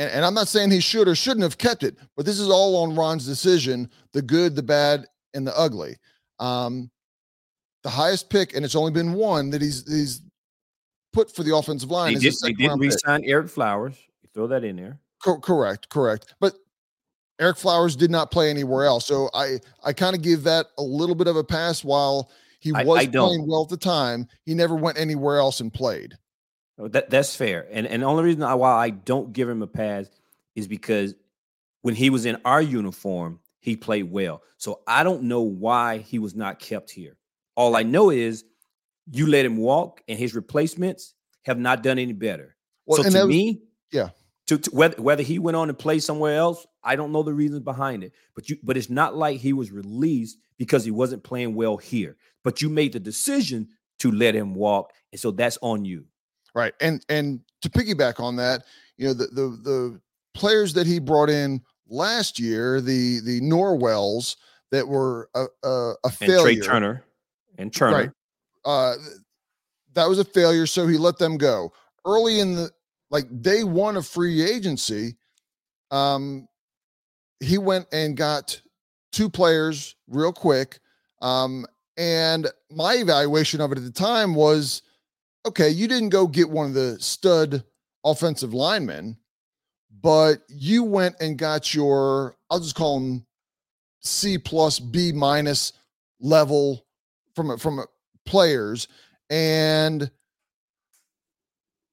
[0.01, 2.49] and, and I'm not saying he should or shouldn't have kept it, but this is
[2.49, 5.97] all on Ron's decision the good, the bad, and the ugly.
[6.39, 6.91] Um,
[7.83, 10.23] the highest pick, and it's only been one that he's he's
[11.13, 12.15] put for the offensive line.
[12.15, 13.95] He did, he did re-sign Ereck Flowers.
[14.23, 14.99] You throw that in there.
[15.23, 16.35] Co- correct, correct.
[16.41, 16.55] But
[17.39, 20.83] Ereck Flowers did not play anywhere else, so I I kind of give that a
[20.83, 21.85] little bit of a pass.
[21.85, 25.61] While he was I, I playing well at the time, he never went anywhere else
[25.61, 26.17] and played.
[26.79, 27.67] Oh, that that's fair.
[27.71, 30.09] And and the only reason why I don't give him a pass
[30.55, 31.15] is because
[31.83, 34.43] when he was in our uniform, he played well.
[34.59, 37.17] So I don't know why he was not kept here.
[37.57, 38.45] All I know is
[39.11, 42.57] you let him walk, and his replacements have not done any better.
[42.87, 44.11] Well, so to was, me, yeah,
[44.47, 47.35] to, to, whether whether he went on and played somewhere else, I don't know the
[47.35, 48.13] reasons behind it.
[48.35, 52.17] But you, but it's not like he was released because he wasn't playing well here.
[52.45, 53.69] But you made the decision
[54.01, 56.05] to let him walk, and so that's on you.
[56.55, 56.75] Right.
[56.81, 58.65] And and to piggyback on that,
[58.97, 60.01] you know, the the the
[60.35, 64.37] players that he brought in last year, the the Norwells
[64.71, 66.49] that were a a, a failure.
[66.49, 67.05] And Trai Turner
[67.59, 67.97] and Turner.
[67.97, 68.11] Right.
[68.65, 68.95] Uh
[69.95, 71.73] that was a failure, so he let them go.
[72.05, 72.71] Early in the
[73.11, 75.17] like day one of free agency,
[75.91, 76.47] um,
[77.41, 78.61] he went and got
[79.13, 80.79] two players real quick.
[81.21, 81.67] Um,
[82.01, 84.81] and my evaluation of it at the time was
[85.47, 87.63] okay, you didn't go get one of the stud
[88.05, 89.19] offensive linemen,
[90.01, 93.27] but you went and got your, I'll just call them
[94.01, 95.75] C plus B minus
[96.21, 96.87] level
[97.37, 97.85] from from
[98.25, 98.89] players.
[99.29, 100.11] And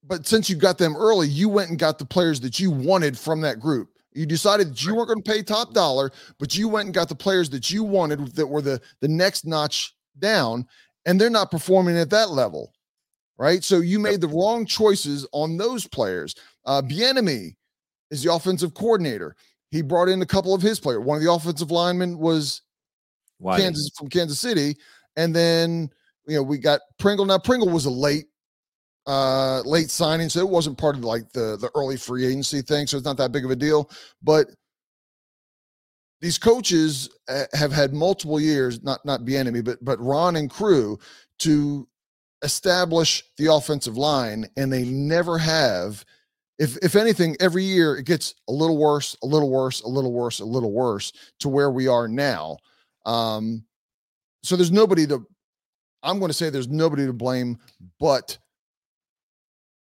[0.04, 3.18] but since you got them early you went and got the players that you wanted
[3.18, 3.90] from that group.
[4.14, 7.10] You decided that you weren't going to pay top dollar but you went and got
[7.10, 10.66] the players that you wanted that were the the next notch down
[11.06, 12.74] and they're not performing at that level
[13.38, 13.64] right?
[13.64, 16.36] So you made the wrong choices on those players.
[16.66, 17.56] Uh, Bieniemy
[18.12, 19.36] is the offensive coordinator.
[19.72, 21.04] He brought in a couple of his players.
[21.04, 22.62] One of the offensive linemen was
[23.38, 23.60] Why?
[23.60, 24.78] Kansas from Kansas City,
[25.16, 25.90] and then
[26.26, 27.26] you know we got Pringle.
[27.26, 28.26] Now Pringle was a late
[29.06, 32.86] uh late signing so it wasn't part of like the the early free agency thing
[32.86, 33.90] so it's not that big of a deal
[34.22, 34.48] but
[36.22, 40.98] these coaches uh, have had multiple years not not Bieniemy but but Ron and crew
[41.40, 41.88] to
[42.44, 46.04] establish the offensive line, and they never have.
[46.60, 50.12] If if anything, every year it gets a little worse, a little worse, a little
[50.12, 52.58] worse, a little worse to where we are now.
[53.06, 53.64] Um,
[54.44, 55.26] so there's nobody to.
[56.04, 57.58] I'm going to say there's nobody to blame
[58.00, 58.38] but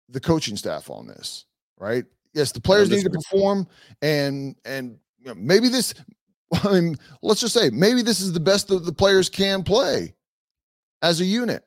[0.09, 1.45] the coaching staff on this,
[1.77, 2.05] right?
[2.33, 3.67] Yes, the players need to perform,
[4.01, 4.97] and and
[5.35, 5.93] maybe this.
[6.63, 10.13] I mean, let's just say maybe this is the best that the players can play
[11.01, 11.63] as a unit.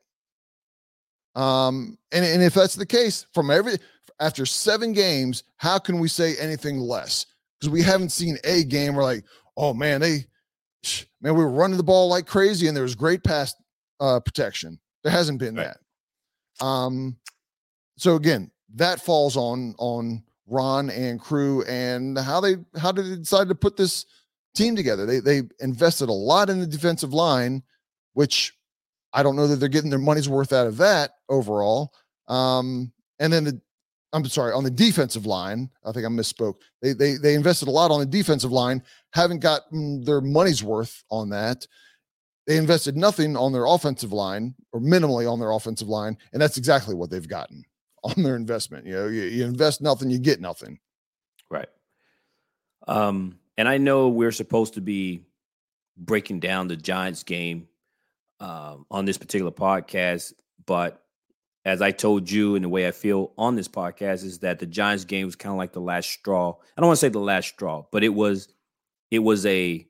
[1.34, 3.78] Um, and, and if that's the case, from every
[4.20, 7.26] after seven games, how can we say anything less?
[7.58, 9.24] Because we haven't seen a game where like,
[9.56, 10.24] oh man, they
[11.20, 13.54] man, we were running the ball like crazy and there was great pass
[14.00, 14.78] uh, protection.
[15.02, 15.74] There hasn't been right.
[16.60, 16.64] that.
[16.64, 17.16] Um,
[17.98, 23.16] so again, that falls on on Ron and crew and how they how did they
[23.16, 24.06] decide to put this
[24.54, 25.06] team together.
[25.06, 27.62] They they invested a lot in the defensive line,
[28.14, 28.54] which
[29.12, 31.92] I don't know that they're getting their money's worth out of that overall.
[32.28, 33.60] Um, and then the,
[34.12, 35.70] I'm sorry, on the defensive line.
[35.84, 36.56] I think I misspoke.
[36.80, 38.82] They they they invested a lot on the defensive line,
[39.12, 41.66] haven't gotten their money's worth on that.
[42.46, 46.56] They invested nothing on their offensive line or minimally on their offensive line, and that's
[46.56, 47.64] exactly what they've gotten
[48.04, 48.86] on their investment.
[48.86, 50.78] You know, you, you invest nothing, you get nothing.
[51.50, 51.68] Right.
[52.86, 55.22] Um, and I know we're supposed to be
[55.96, 57.68] breaking down the Giants game
[58.40, 60.34] um, on this particular podcast,
[60.66, 61.02] but
[61.64, 64.66] as I told you, and the way I feel on this podcast is that the
[64.66, 66.50] Giants game was kind of like the last straw.
[66.50, 68.48] I don't want to say the last straw, but it was
[69.10, 69.86] it was a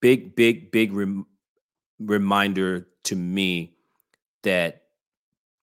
[0.00, 1.26] big, big, big rem-
[1.98, 3.76] reminder to me
[4.42, 4.82] that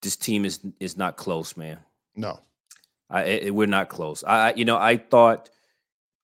[0.06, 1.80] this team is is not close, man.
[2.16, 2.40] No,
[3.10, 4.24] I, it, we're not close.
[4.24, 5.50] I, you know, I thought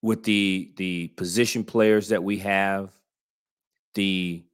[0.00, 2.90] with the the position players that we have,
[3.94, 4.44] the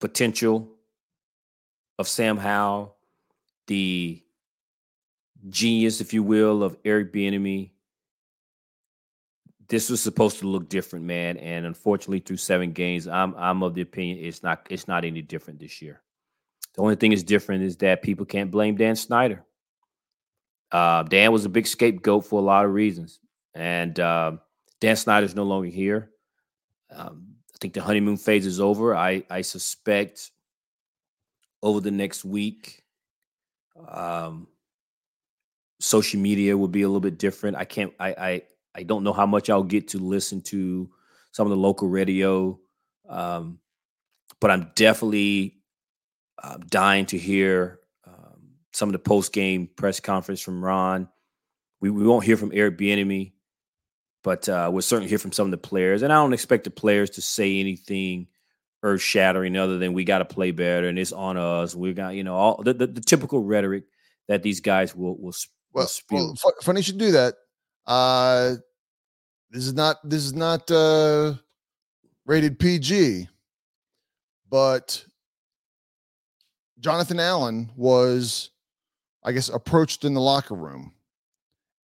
[0.00, 0.70] potential
[1.98, 2.96] of Sam Howell,
[3.66, 4.22] the
[5.50, 7.70] genius, if you will, of Eric Bieniemy.
[9.68, 13.74] This was supposed to look different, man, and unfortunately, through seven games, I'm I'm of
[13.74, 16.00] the opinion it's not it's not any different this year.
[16.74, 19.44] The only thing is different is that people can't blame Dan Snyder.
[20.70, 23.18] Uh, Dan was a big scapegoat for a lot of reasons,
[23.54, 24.32] and uh,
[24.80, 26.10] Dan Snyder's no longer here.
[26.90, 28.94] Um, I think the honeymoon phase is over.
[28.94, 30.30] I I suspect
[31.62, 32.84] over the next week.
[33.88, 34.46] Um,
[35.80, 37.56] social media will be a little bit different.
[37.56, 37.92] I can't.
[37.98, 38.42] I I
[38.76, 40.88] I don't know how much I'll get to listen to
[41.32, 42.58] some of the local radio,
[43.08, 43.58] um,
[44.40, 45.59] but I'm definitely
[46.42, 48.40] uh, dying to hear um,
[48.72, 51.08] some of the post game press conference from Ron.
[51.80, 53.32] We we won't hear from Eric Bieniemy,
[54.22, 56.02] but uh, we'll certainly hear from some of the players.
[56.02, 58.28] And I don't expect the players to say anything
[58.82, 61.74] earth shattering other than we got to play better and it's on us.
[61.74, 63.84] We got, you know, all the, the, the typical rhetoric
[64.28, 65.34] that these guys will, will,
[65.72, 67.34] well, will well, funny you should do that.
[67.86, 68.54] Uh,
[69.50, 71.34] this is not, this is not, uh,
[72.24, 73.28] rated PG,
[74.48, 75.04] but
[76.80, 78.50] Jonathan Allen was,
[79.24, 80.92] I guess, approached in the locker room.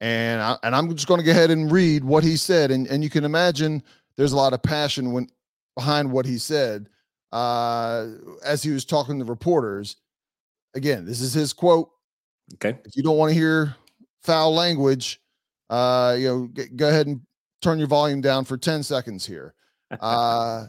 [0.01, 2.71] And I, and I'm just going to go ahead and read what he said.
[2.71, 3.84] And, and you can imagine
[4.17, 5.29] there's a lot of passion when
[5.75, 6.88] behind what he said
[7.31, 8.08] uh,
[8.43, 9.97] as he was talking to reporters.
[10.73, 11.89] Again, this is his quote.
[12.55, 12.77] Okay.
[12.86, 13.75] If you don't want to hear
[14.23, 15.21] foul language,
[15.69, 17.21] uh, you know, g- go ahead and
[17.62, 19.53] turn your volume down for 10 seconds here.
[20.01, 20.65] Uh,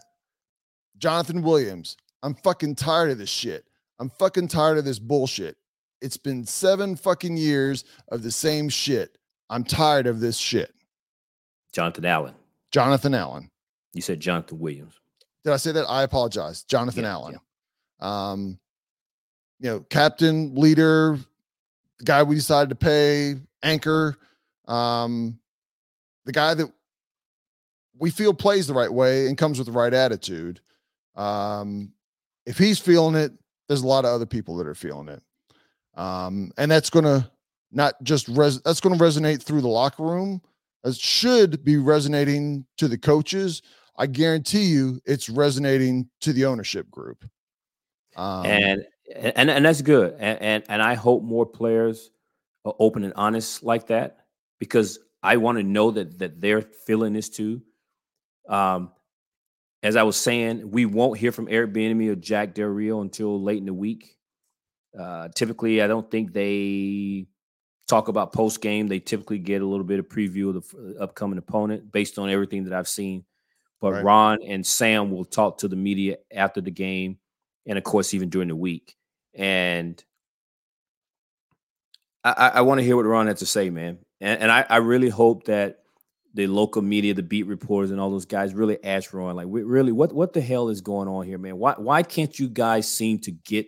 [0.98, 3.65] Jonathan Williams, I'm fucking tired of this shit.
[3.98, 5.56] I'm fucking tired of this bullshit.
[6.00, 9.16] It's been seven fucking years of the same shit.
[9.48, 10.72] I'm tired of this shit.
[11.72, 12.34] Jonathan Allen.
[12.70, 13.50] Jonathan Allen.
[13.94, 14.94] You said Jonathan Williams.
[15.44, 15.86] Did I say that?
[15.88, 16.64] I apologize.
[16.64, 17.38] Jonathan yeah, Allen.
[18.00, 18.30] Yeah.
[18.30, 18.58] Um,
[19.60, 21.18] you know, captain, leader,
[21.98, 24.16] the guy we decided to pay, anchor,
[24.66, 25.38] um,
[26.24, 26.70] the guy that
[27.98, 30.60] we feel plays the right way and comes with the right attitude.
[31.14, 31.92] Um,
[32.44, 33.32] if he's feeling it,
[33.68, 35.22] there's a lot of other people that are feeling it.
[35.94, 37.30] Um, and that's going to
[37.72, 40.40] not just res- that's going to resonate through the locker room.
[40.84, 43.62] It should be resonating to the coaches
[43.98, 47.24] I guarantee you it's resonating to the ownership group.
[48.16, 50.14] Um, and and and that's good.
[50.18, 52.10] And, and and I hope more players
[52.64, 54.26] are open and honest like that
[54.58, 57.62] because I want to know that that they're feeling this too.
[58.48, 58.92] Um,
[59.82, 63.42] as I was saying, we won't hear from Eric Bieniemy or Jack Del Rio until
[63.42, 64.16] late in the week.
[64.98, 67.26] Uh, typically, I don't think they
[67.86, 68.88] talk about post game.
[68.88, 72.64] They typically get a little bit of preview of the upcoming opponent based on everything
[72.64, 73.24] that I've seen
[73.80, 74.04] but right.
[74.04, 77.18] Ron and Sam will talk to the media after the game,
[77.66, 78.96] and of course, even during the week.
[79.34, 80.02] And
[82.24, 83.98] I, I want to hear what Ron had to say, man.
[84.20, 85.80] And, and I, I, really hope that
[86.36, 89.90] the local media, the beat reporters, and all those guys really ask Ron, like, really,
[89.90, 91.56] what what the hell is going on here, man?
[91.58, 93.66] Why why can't you guys seem to get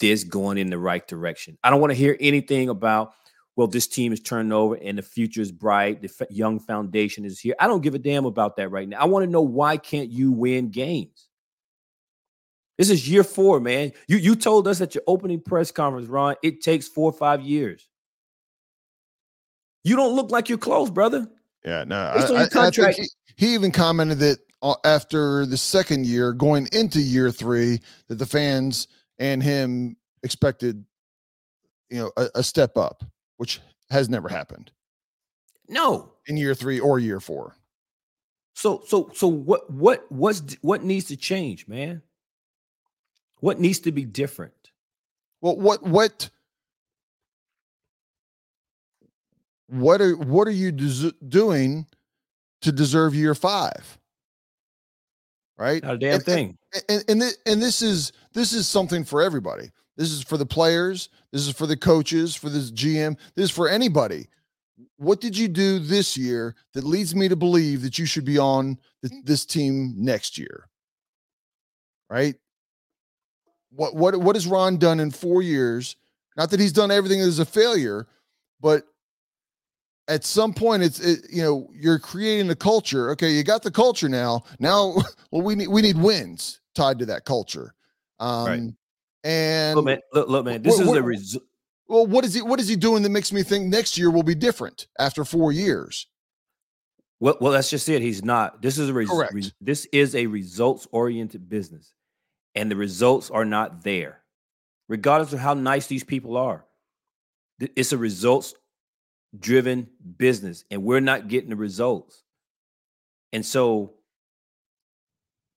[0.00, 1.58] this going in the right direction?
[1.62, 3.12] I don't want to hear anything about
[3.54, 6.00] well, this team is turning over and the future is bright.
[6.00, 7.54] The f- young foundation is here.
[7.60, 8.98] I don't give a damn about that right now.
[8.98, 11.28] I want to know why can't you win games?
[12.78, 13.92] This is year four, man.
[14.08, 17.42] You you told us at your opening press conference, Ron, it takes four or five
[17.42, 17.86] years.
[19.84, 21.28] You don't look like you're close, brother.
[21.64, 21.96] Yeah, no.
[21.96, 26.68] I, I, I think he, he even commented that uh, after the second year, going
[26.72, 30.84] into year three, that the fans and him expected,
[31.90, 33.04] you know, a, a step up
[33.36, 34.70] which has never happened.
[35.68, 37.56] No, in year three or year four.
[38.54, 42.02] So, so, so, what, what, what's, what needs to change, man?
[43.40, 44.52] What needs to be different?
[45.40, 46.28] Well, what, what,
[49.72, 51.86] what are what are you des- doing
[52.60, 53.98] to deserve year five?
[55.56, 56.58] Right, not a damn and, thing.
[56.74, 59.70] And and, and, th- and this is this is something for everybody.
[59.96, 61.08] This is for the players.
[61.32, 62.34] This is for the coaches.
[62.34, 63.16] For this GM.
[63.34, 64.26] This is for anybody.
[64.96, 68.38] What did you do this year that leads me to believe that you should be
[68.38, 70.68] on th- this team next year?
[72.10, 72.34] Right.
[73.70, 75.96] What what what has Ron done in four years?
[76.36, 78.06] Not that he's done everything as a failure,
[78.60, 78.84] but
[80.08, 83.70] at some point it's it, you know you're creating a culture okay you got the
[83.70, 84.94] culture now now
[85.30, 87.74] well we need we need wins tied to that culture
[88.20, 88.60] um Right.
[89.24, 90.62] and Look, man, look, look, man.
[90.62, 91.44] This What- is what- the result.
[91.88, 94.22] well what is he what is he doing that makes me think next year will
[94.24, 96.06] be different after four years
[97.20, 98.02] Well, well, that's just it.
[98.02, 98.60] He's not.
[98.62, 99.32] This is a res- Correct.
[99.32, 101.92] re- this is a results oriented business,
[102.56, 104.24] and the results are not there,
[104.88, 106.64] regardless of how nice these people are.
[107.76, 108.54] It's a results
[109.38, 112.22] driven business, and we're not getting the results.
[113.32, 113.94] And so,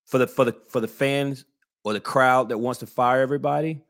[0.06, 1.46] for the for the for the fans
[1.84, 3.82] or the crowd that wants to fire everybody,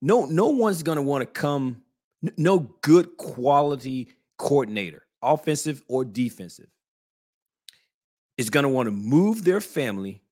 [0.00, 1.82] no no one's going to want to come.
[2.36, 6.68] No good quality coordinator, offensive or defensive,
[8.36, 10.22] is going to want to move their family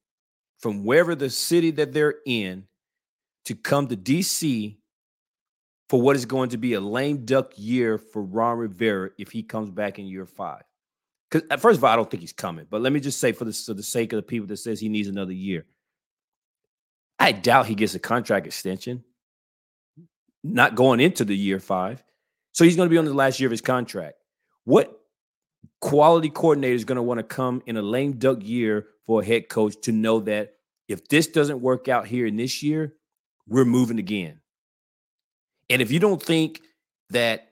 [0.58, 2.66] from wherever the city that they're in
[3.46, 4.76] to come to DC
[5.88, 9.42] for what is going to be a lame duck year for Ron Rivera if he
[9.42, 10.62] comes back in year five.
[11.30, 12.66] Because first of all, I don't think he's coming.
[12.68, 14.80] But let me just say, for the for the sake of the people that says
[14.80, 15.66] he needs another year,
[17.18, 19.04] I doubt he gets a contract extension.
[20.44, 22.02] Not going into the year five,
[22.52, 24.16] so he's going to be on the last year of his contract.
[24.64, 25.00] What
[25.80, 29.24] quality coordinator is going to want to come in a lame duck year for a
[29.24, 30.54] head coach to know that
[30.86, 32.94] if this doesn't work out here in this year,
[33.46, 34.40] we're moving again.
[35.70, 36.62] And if you don't think
[37.10, 37.48] that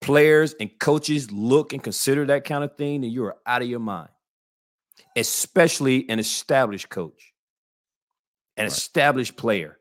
[0.00, 3.68] players and coaches look and consider that kind of thing, then you are out of
[3.68, 4.08] your mind.
[5.16, 7.32] Especially an established coach,
[8.56, 8.72] an Right.
[8.72, 9.78] established player.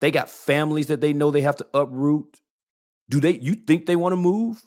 [0.00, 2.40] They got families that they know they have to uproot.
[3.08, 4.62] Do they you think they want to move?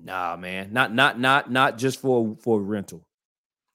[0.00, 0.72] Nah, man.
[0.72, 3.04] Not not not not just for for rental.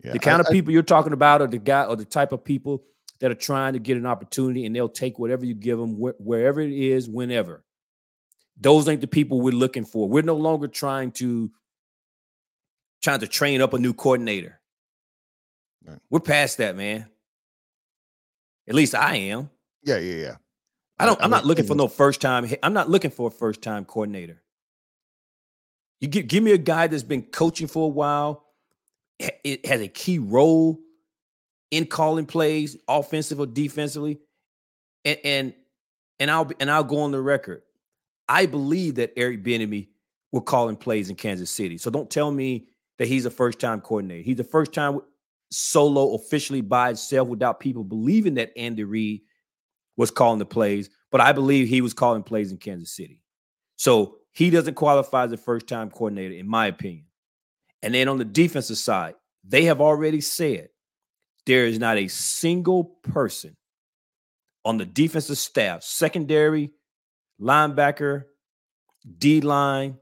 [0.04, 2.32] yeah The kind I- of people you're talking about are the guy or the type
[2.32, 2.84] of people
[3.24, 6.20] that are trying to get an opportunity and they'll take whatever you give them wh-
[6.20, 7.64] wherever it is, whenever.
[8.60, 10.10] Those ain't the people we're looking for.
[10.10, 11.50] We're no longer trying to
[13.02, 14.60] trying to train up a new coordinator.
[15.88, 16.00] Right.
[16.10, 17.06] We're past that, man.
[18.68, 19.50] At least I am.
[19.84, 20.36] yeah yeah yeah
[21.00, 21.22] I don't.
[21.22, 22.52] I I'm not looking for no first time.
[22.62, 24.44] I'm not looking for a first time coordinator.
[26.02, 28.44] You give, give me a guy that's been coaching for a while.
[29.46, 30.83] It has a key role
[31.74, 34.20] in calling plays, offensive or defensively,
[35.04, 35.54] and and
[36.20, 37.64] and I'll and I'll go on the record.
[38.30, 39.88] I believe that Eric Bieniemy
[40.32, 41.80] will call in plays in Kansas City.
[41.80, 42.68] So don't tell me
[43.00, 44.22] that he's a first time coordinator.
[44.22, 45.00] He's the first time
[45.50, 49.22] solo officially by itself without people believing that Andy Reid
[49.98, 53.20] was calling the plays, but I believe he was calling plays in Kansas City.
[53.78, 57.06] So he doesn't qualify as a first time coordinator, in my opinion.
[57.82, 60.70] And then on the defensive side, they have already said
[61.46, 63.56] there is not a single person
[64.66, 66.72] on the defensive staff, secondary,
[67.40, 68.26] linebacker,
[69.18, 69.98] D line,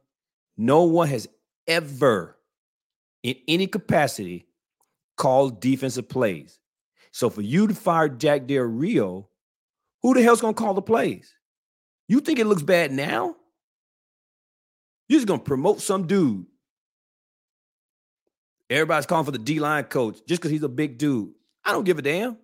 [0.57, 1.27] no one has
[1.67, 2.37] ever,
[3.23, 4.47] in any capacity,
[5.17, 6.59] called defensive plays.
[7.11, 9.29] So for you to fire Jack Del Rio,
[10.01, 11.33] who the hell's gonna call the plays?
[12.07, 13.35] You think it looks bad now?
[15.07, 16.45] You're just gonna promote some dude.
[18.71, 21.33] Everybody's calling for the D line coach just because he's a big dude.
[21.65, 22.37] I don't give a damn.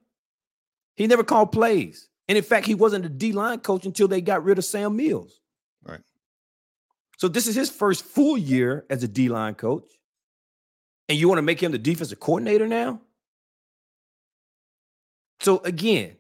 [0.96, 2.10] He never called plays.
[2.28, 4.98] And in fact, he wasn't a D line coach until they got rid of Sam
[4.98, 5.40] Mills.
[5.84, 6.02] Right.
[7.18, 9.90] So this is his first full year as a D line coach.
[11.08, 13.00] And you want to make him the defensive coordinator now?
[15.40, 16.18] So again,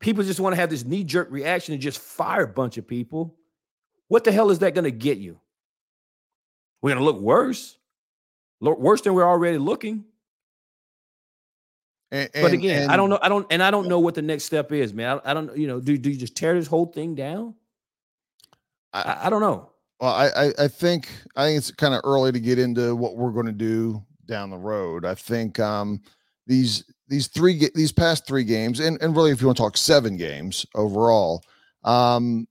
[0.00, 2.88] people just want to have this knee jerk reaction and just fire a bunch of
[2.88, 3.36] people.
[4.08, 5.38] What the hell is that going to get you?
[6.82, 7.76] We're going to look worse,
[8.60, 10.04] worse than we're already looking.
[12.10, 13.18] And, But and- again, I don't know.
[13.20, 15.20] I don't, and I don't know what the next step is, man.
[15.24, 17.54] I, I don't, you know, do, do you just tear this whole thing down?
[18.92, 19.70] I- I, I don't know.
[20.00, 23.30] Well, I, I, think I think it's kind of early to get into what we're
[23.30, 25.06] going to do down the road.
[25.06, 26.02] I think um,
[26.46, 29.78] these these three these past three games, and, and really, if you want to talk
[29.78, 31.42] seven games overall,
[31.84, 32.46] um,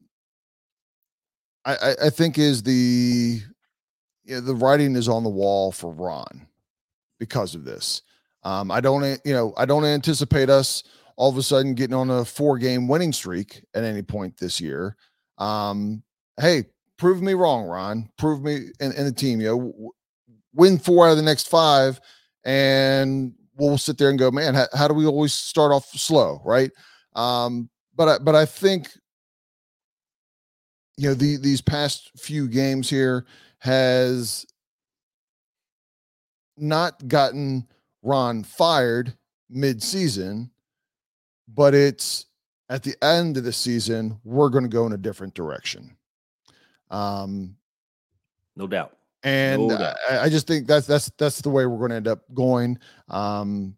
[1.65, 3.41] I, I think is the
[4.25, 6.47] yeah, the writing is on the wall for Ron
[7.19, 8.01] because of this.
[8.43, 10.83] Um, I don't, you know, I don't anticipate us
[11.15, 14.59] all of a sudden getting on a four game winning streak at any point this
[14.59, 14.97] year.
[15.37, 16.03] Um,
[16.39, 16.65] hey,
[16.97, 18.09] prove me wrong, Ron.
[18.17, 19.39] Prove me and, and the team.
[19.39, 19.91] You know, w-
[20.53, 21.99] win four out of the next five,
[22.43, 26.41] and we'll sit there and go, man, how, how do we always start off slow,
[26.43, 26.71] right?
[27.15, 28.89] Um, but I, but I think
[30.97, 33.25] you know the these past few games here
[33.59, 34.45] has
[36.57, 37.67] not gotten
[38.01, 39.15] Ron fired
[39.49, 40.51] mid-season,
[41.47, 42.25] but it's
[42.69, 45.95] at the end of the season we're going to go in a different direction.
[46.89, 47.55] Um,
[48.55, 48.97] no doubt.
[49.23, 49.97] And no doubt.
[50.09, 52.77] I, I, just think that's that's that's the way we're going to end up going.
[53.09, 53.75] Um,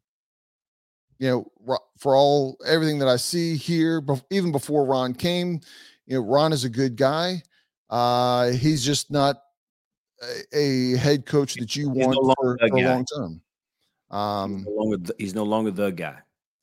[1.19, 5.61] you know, for all everything that I see here, even before Ron came,
[6.05, 7.41] you know, Ron is a good guy.
[7.89, 9.37] Uh, he's just not
[10.21, 13.41] a, a head coach that you he's want no for, for a long term.
[14.09, 16.17] Um, he's no, longer the, he's no longer the guy.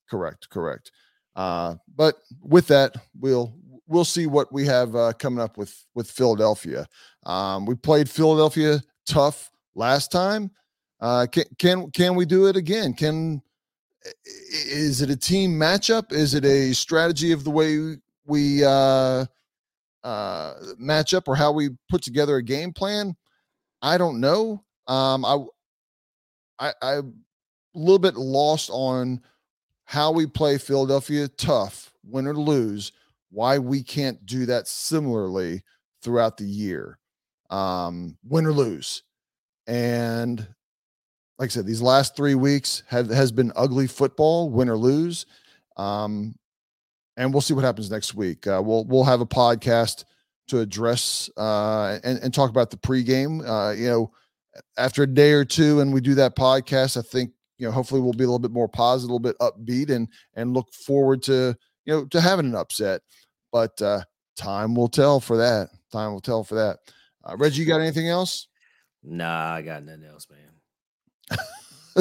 [0.08, 0.92] Correct, correct.
[1.36, 3.54] Uh, but with that, we'll
[3.86, 6.86] we'll see what we have uh, coming up with with Philadelphia.
[7.24, 10.50] Um, we played Philadelphia tough last time.
[11.00, 12.94] Uh, can can can we do it again?
[12.94, 13.42] Can
[14.24, 16.12] is it a team matchup?
[16.12, 17.96] Is it a strategy of the way
[18.26, 19.26] we uh,
[20.02, 23.16] uh, match up or how we put together a game plan?
[23.84, 24.64] I don't know.
[24.88, 25.36] Um, I,
[26.58, 27.14] I, I'm
[27.74, 29.20] a little bit lost on
[29.84, 32.92] how we play Philadelphia tough, win or lose.
[33.30, 35.62] Why we can't do that similarly
[36.02, 36.98] throughout the year,
[37.50, 39.02] um, win or lose.
[39.66, 40.40] And
[41.38, 45.26] like I said, these last three weeks have has been ugly football, win or lose.
[45.76, 46.36] Um,
[47.18, 48.46] and we'll see what happens next week.
[48.46, 50.04] Uh, we'll we'll have a podcast
[50.48, 53.46] to address uh, and, and talk about the pregame.
[53.46, 54.12] Uh, you know,
[54.76, 58.00] after a day or two, and we do that podcast, I think you know hopefully
[58.00, 61.22] we'll be a little bit more positive, a little bit upbeat, and and look forward
[61.24, 63.02] to you know to having an upset.
[63.52, 64.02] But uh,
[64.36, 65.70] time will tell for that.
[65.92, 66.78] Time will tell for that.
[67.24, 68.48] Uh, Reggie, you got anything else?
[69.02, 71.38] Nah, I got nothing else, man.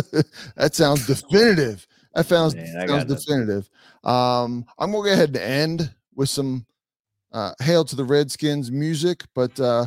[0.56, 1.86] that sounds definitive.
[2.14, 3.70] That sounds, Man, sounds definitive.
[4.04, 6.66] Um, I'm gonna go ahead and end with some
[7.34, 9.86] uh, "Hail to the Redskins" music, but uh,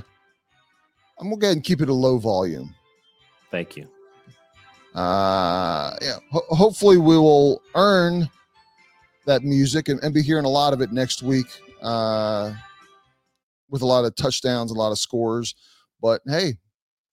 [1.19, 2.75] I'm gonna go ahead and keep it a low volume.
[3.51, 3.89] Thank you.
[4.95, 6.17] Uh, yeah.
[6.31, 8.29] Ho- hopefully, we will earn
[9.27, 11.47] that music and, and, be hearing a lot of it next week.
[11.83, 12.55] Uh,
[13.69, 15.55] with a lot of touchdowns, a lot of scores.
[16.01, 16.55] But hey,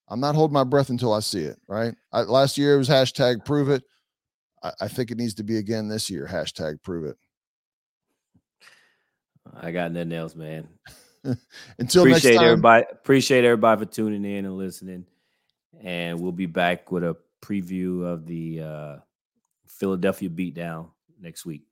[0.09, 1.59] I'm not holding my breath until I see it.
[1.67, 1.93] Right.
[2.11, 3.83] I, last year it was hashtag prove it.
[4.61, 6.27] I, I think it needs to be again this year.
[6.29, 7.17] Hashtag prove it.
[9.61, 10.67] I got nothing else, man.
[11.79, 12.85] until appreciate time, everybody.
[12.91, 15.05] Appreciate everybody for tuning in and listening.
[15.81, 18.95] And we'll be back with a preview of the uh,
[19.67, 20.89] Philadelphia beatdown
[21.19, 21.63] next week.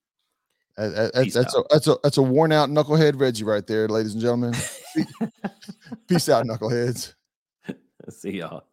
[0.78, 4.22] that's, that's a that's a that's a worn out knucklehead Reggie right there, ladies and
[4.22, 4.53] gentlemen.
[6.07, 7.13] Peace out, knuckleheads.
[8.09, 8.63] See y'all.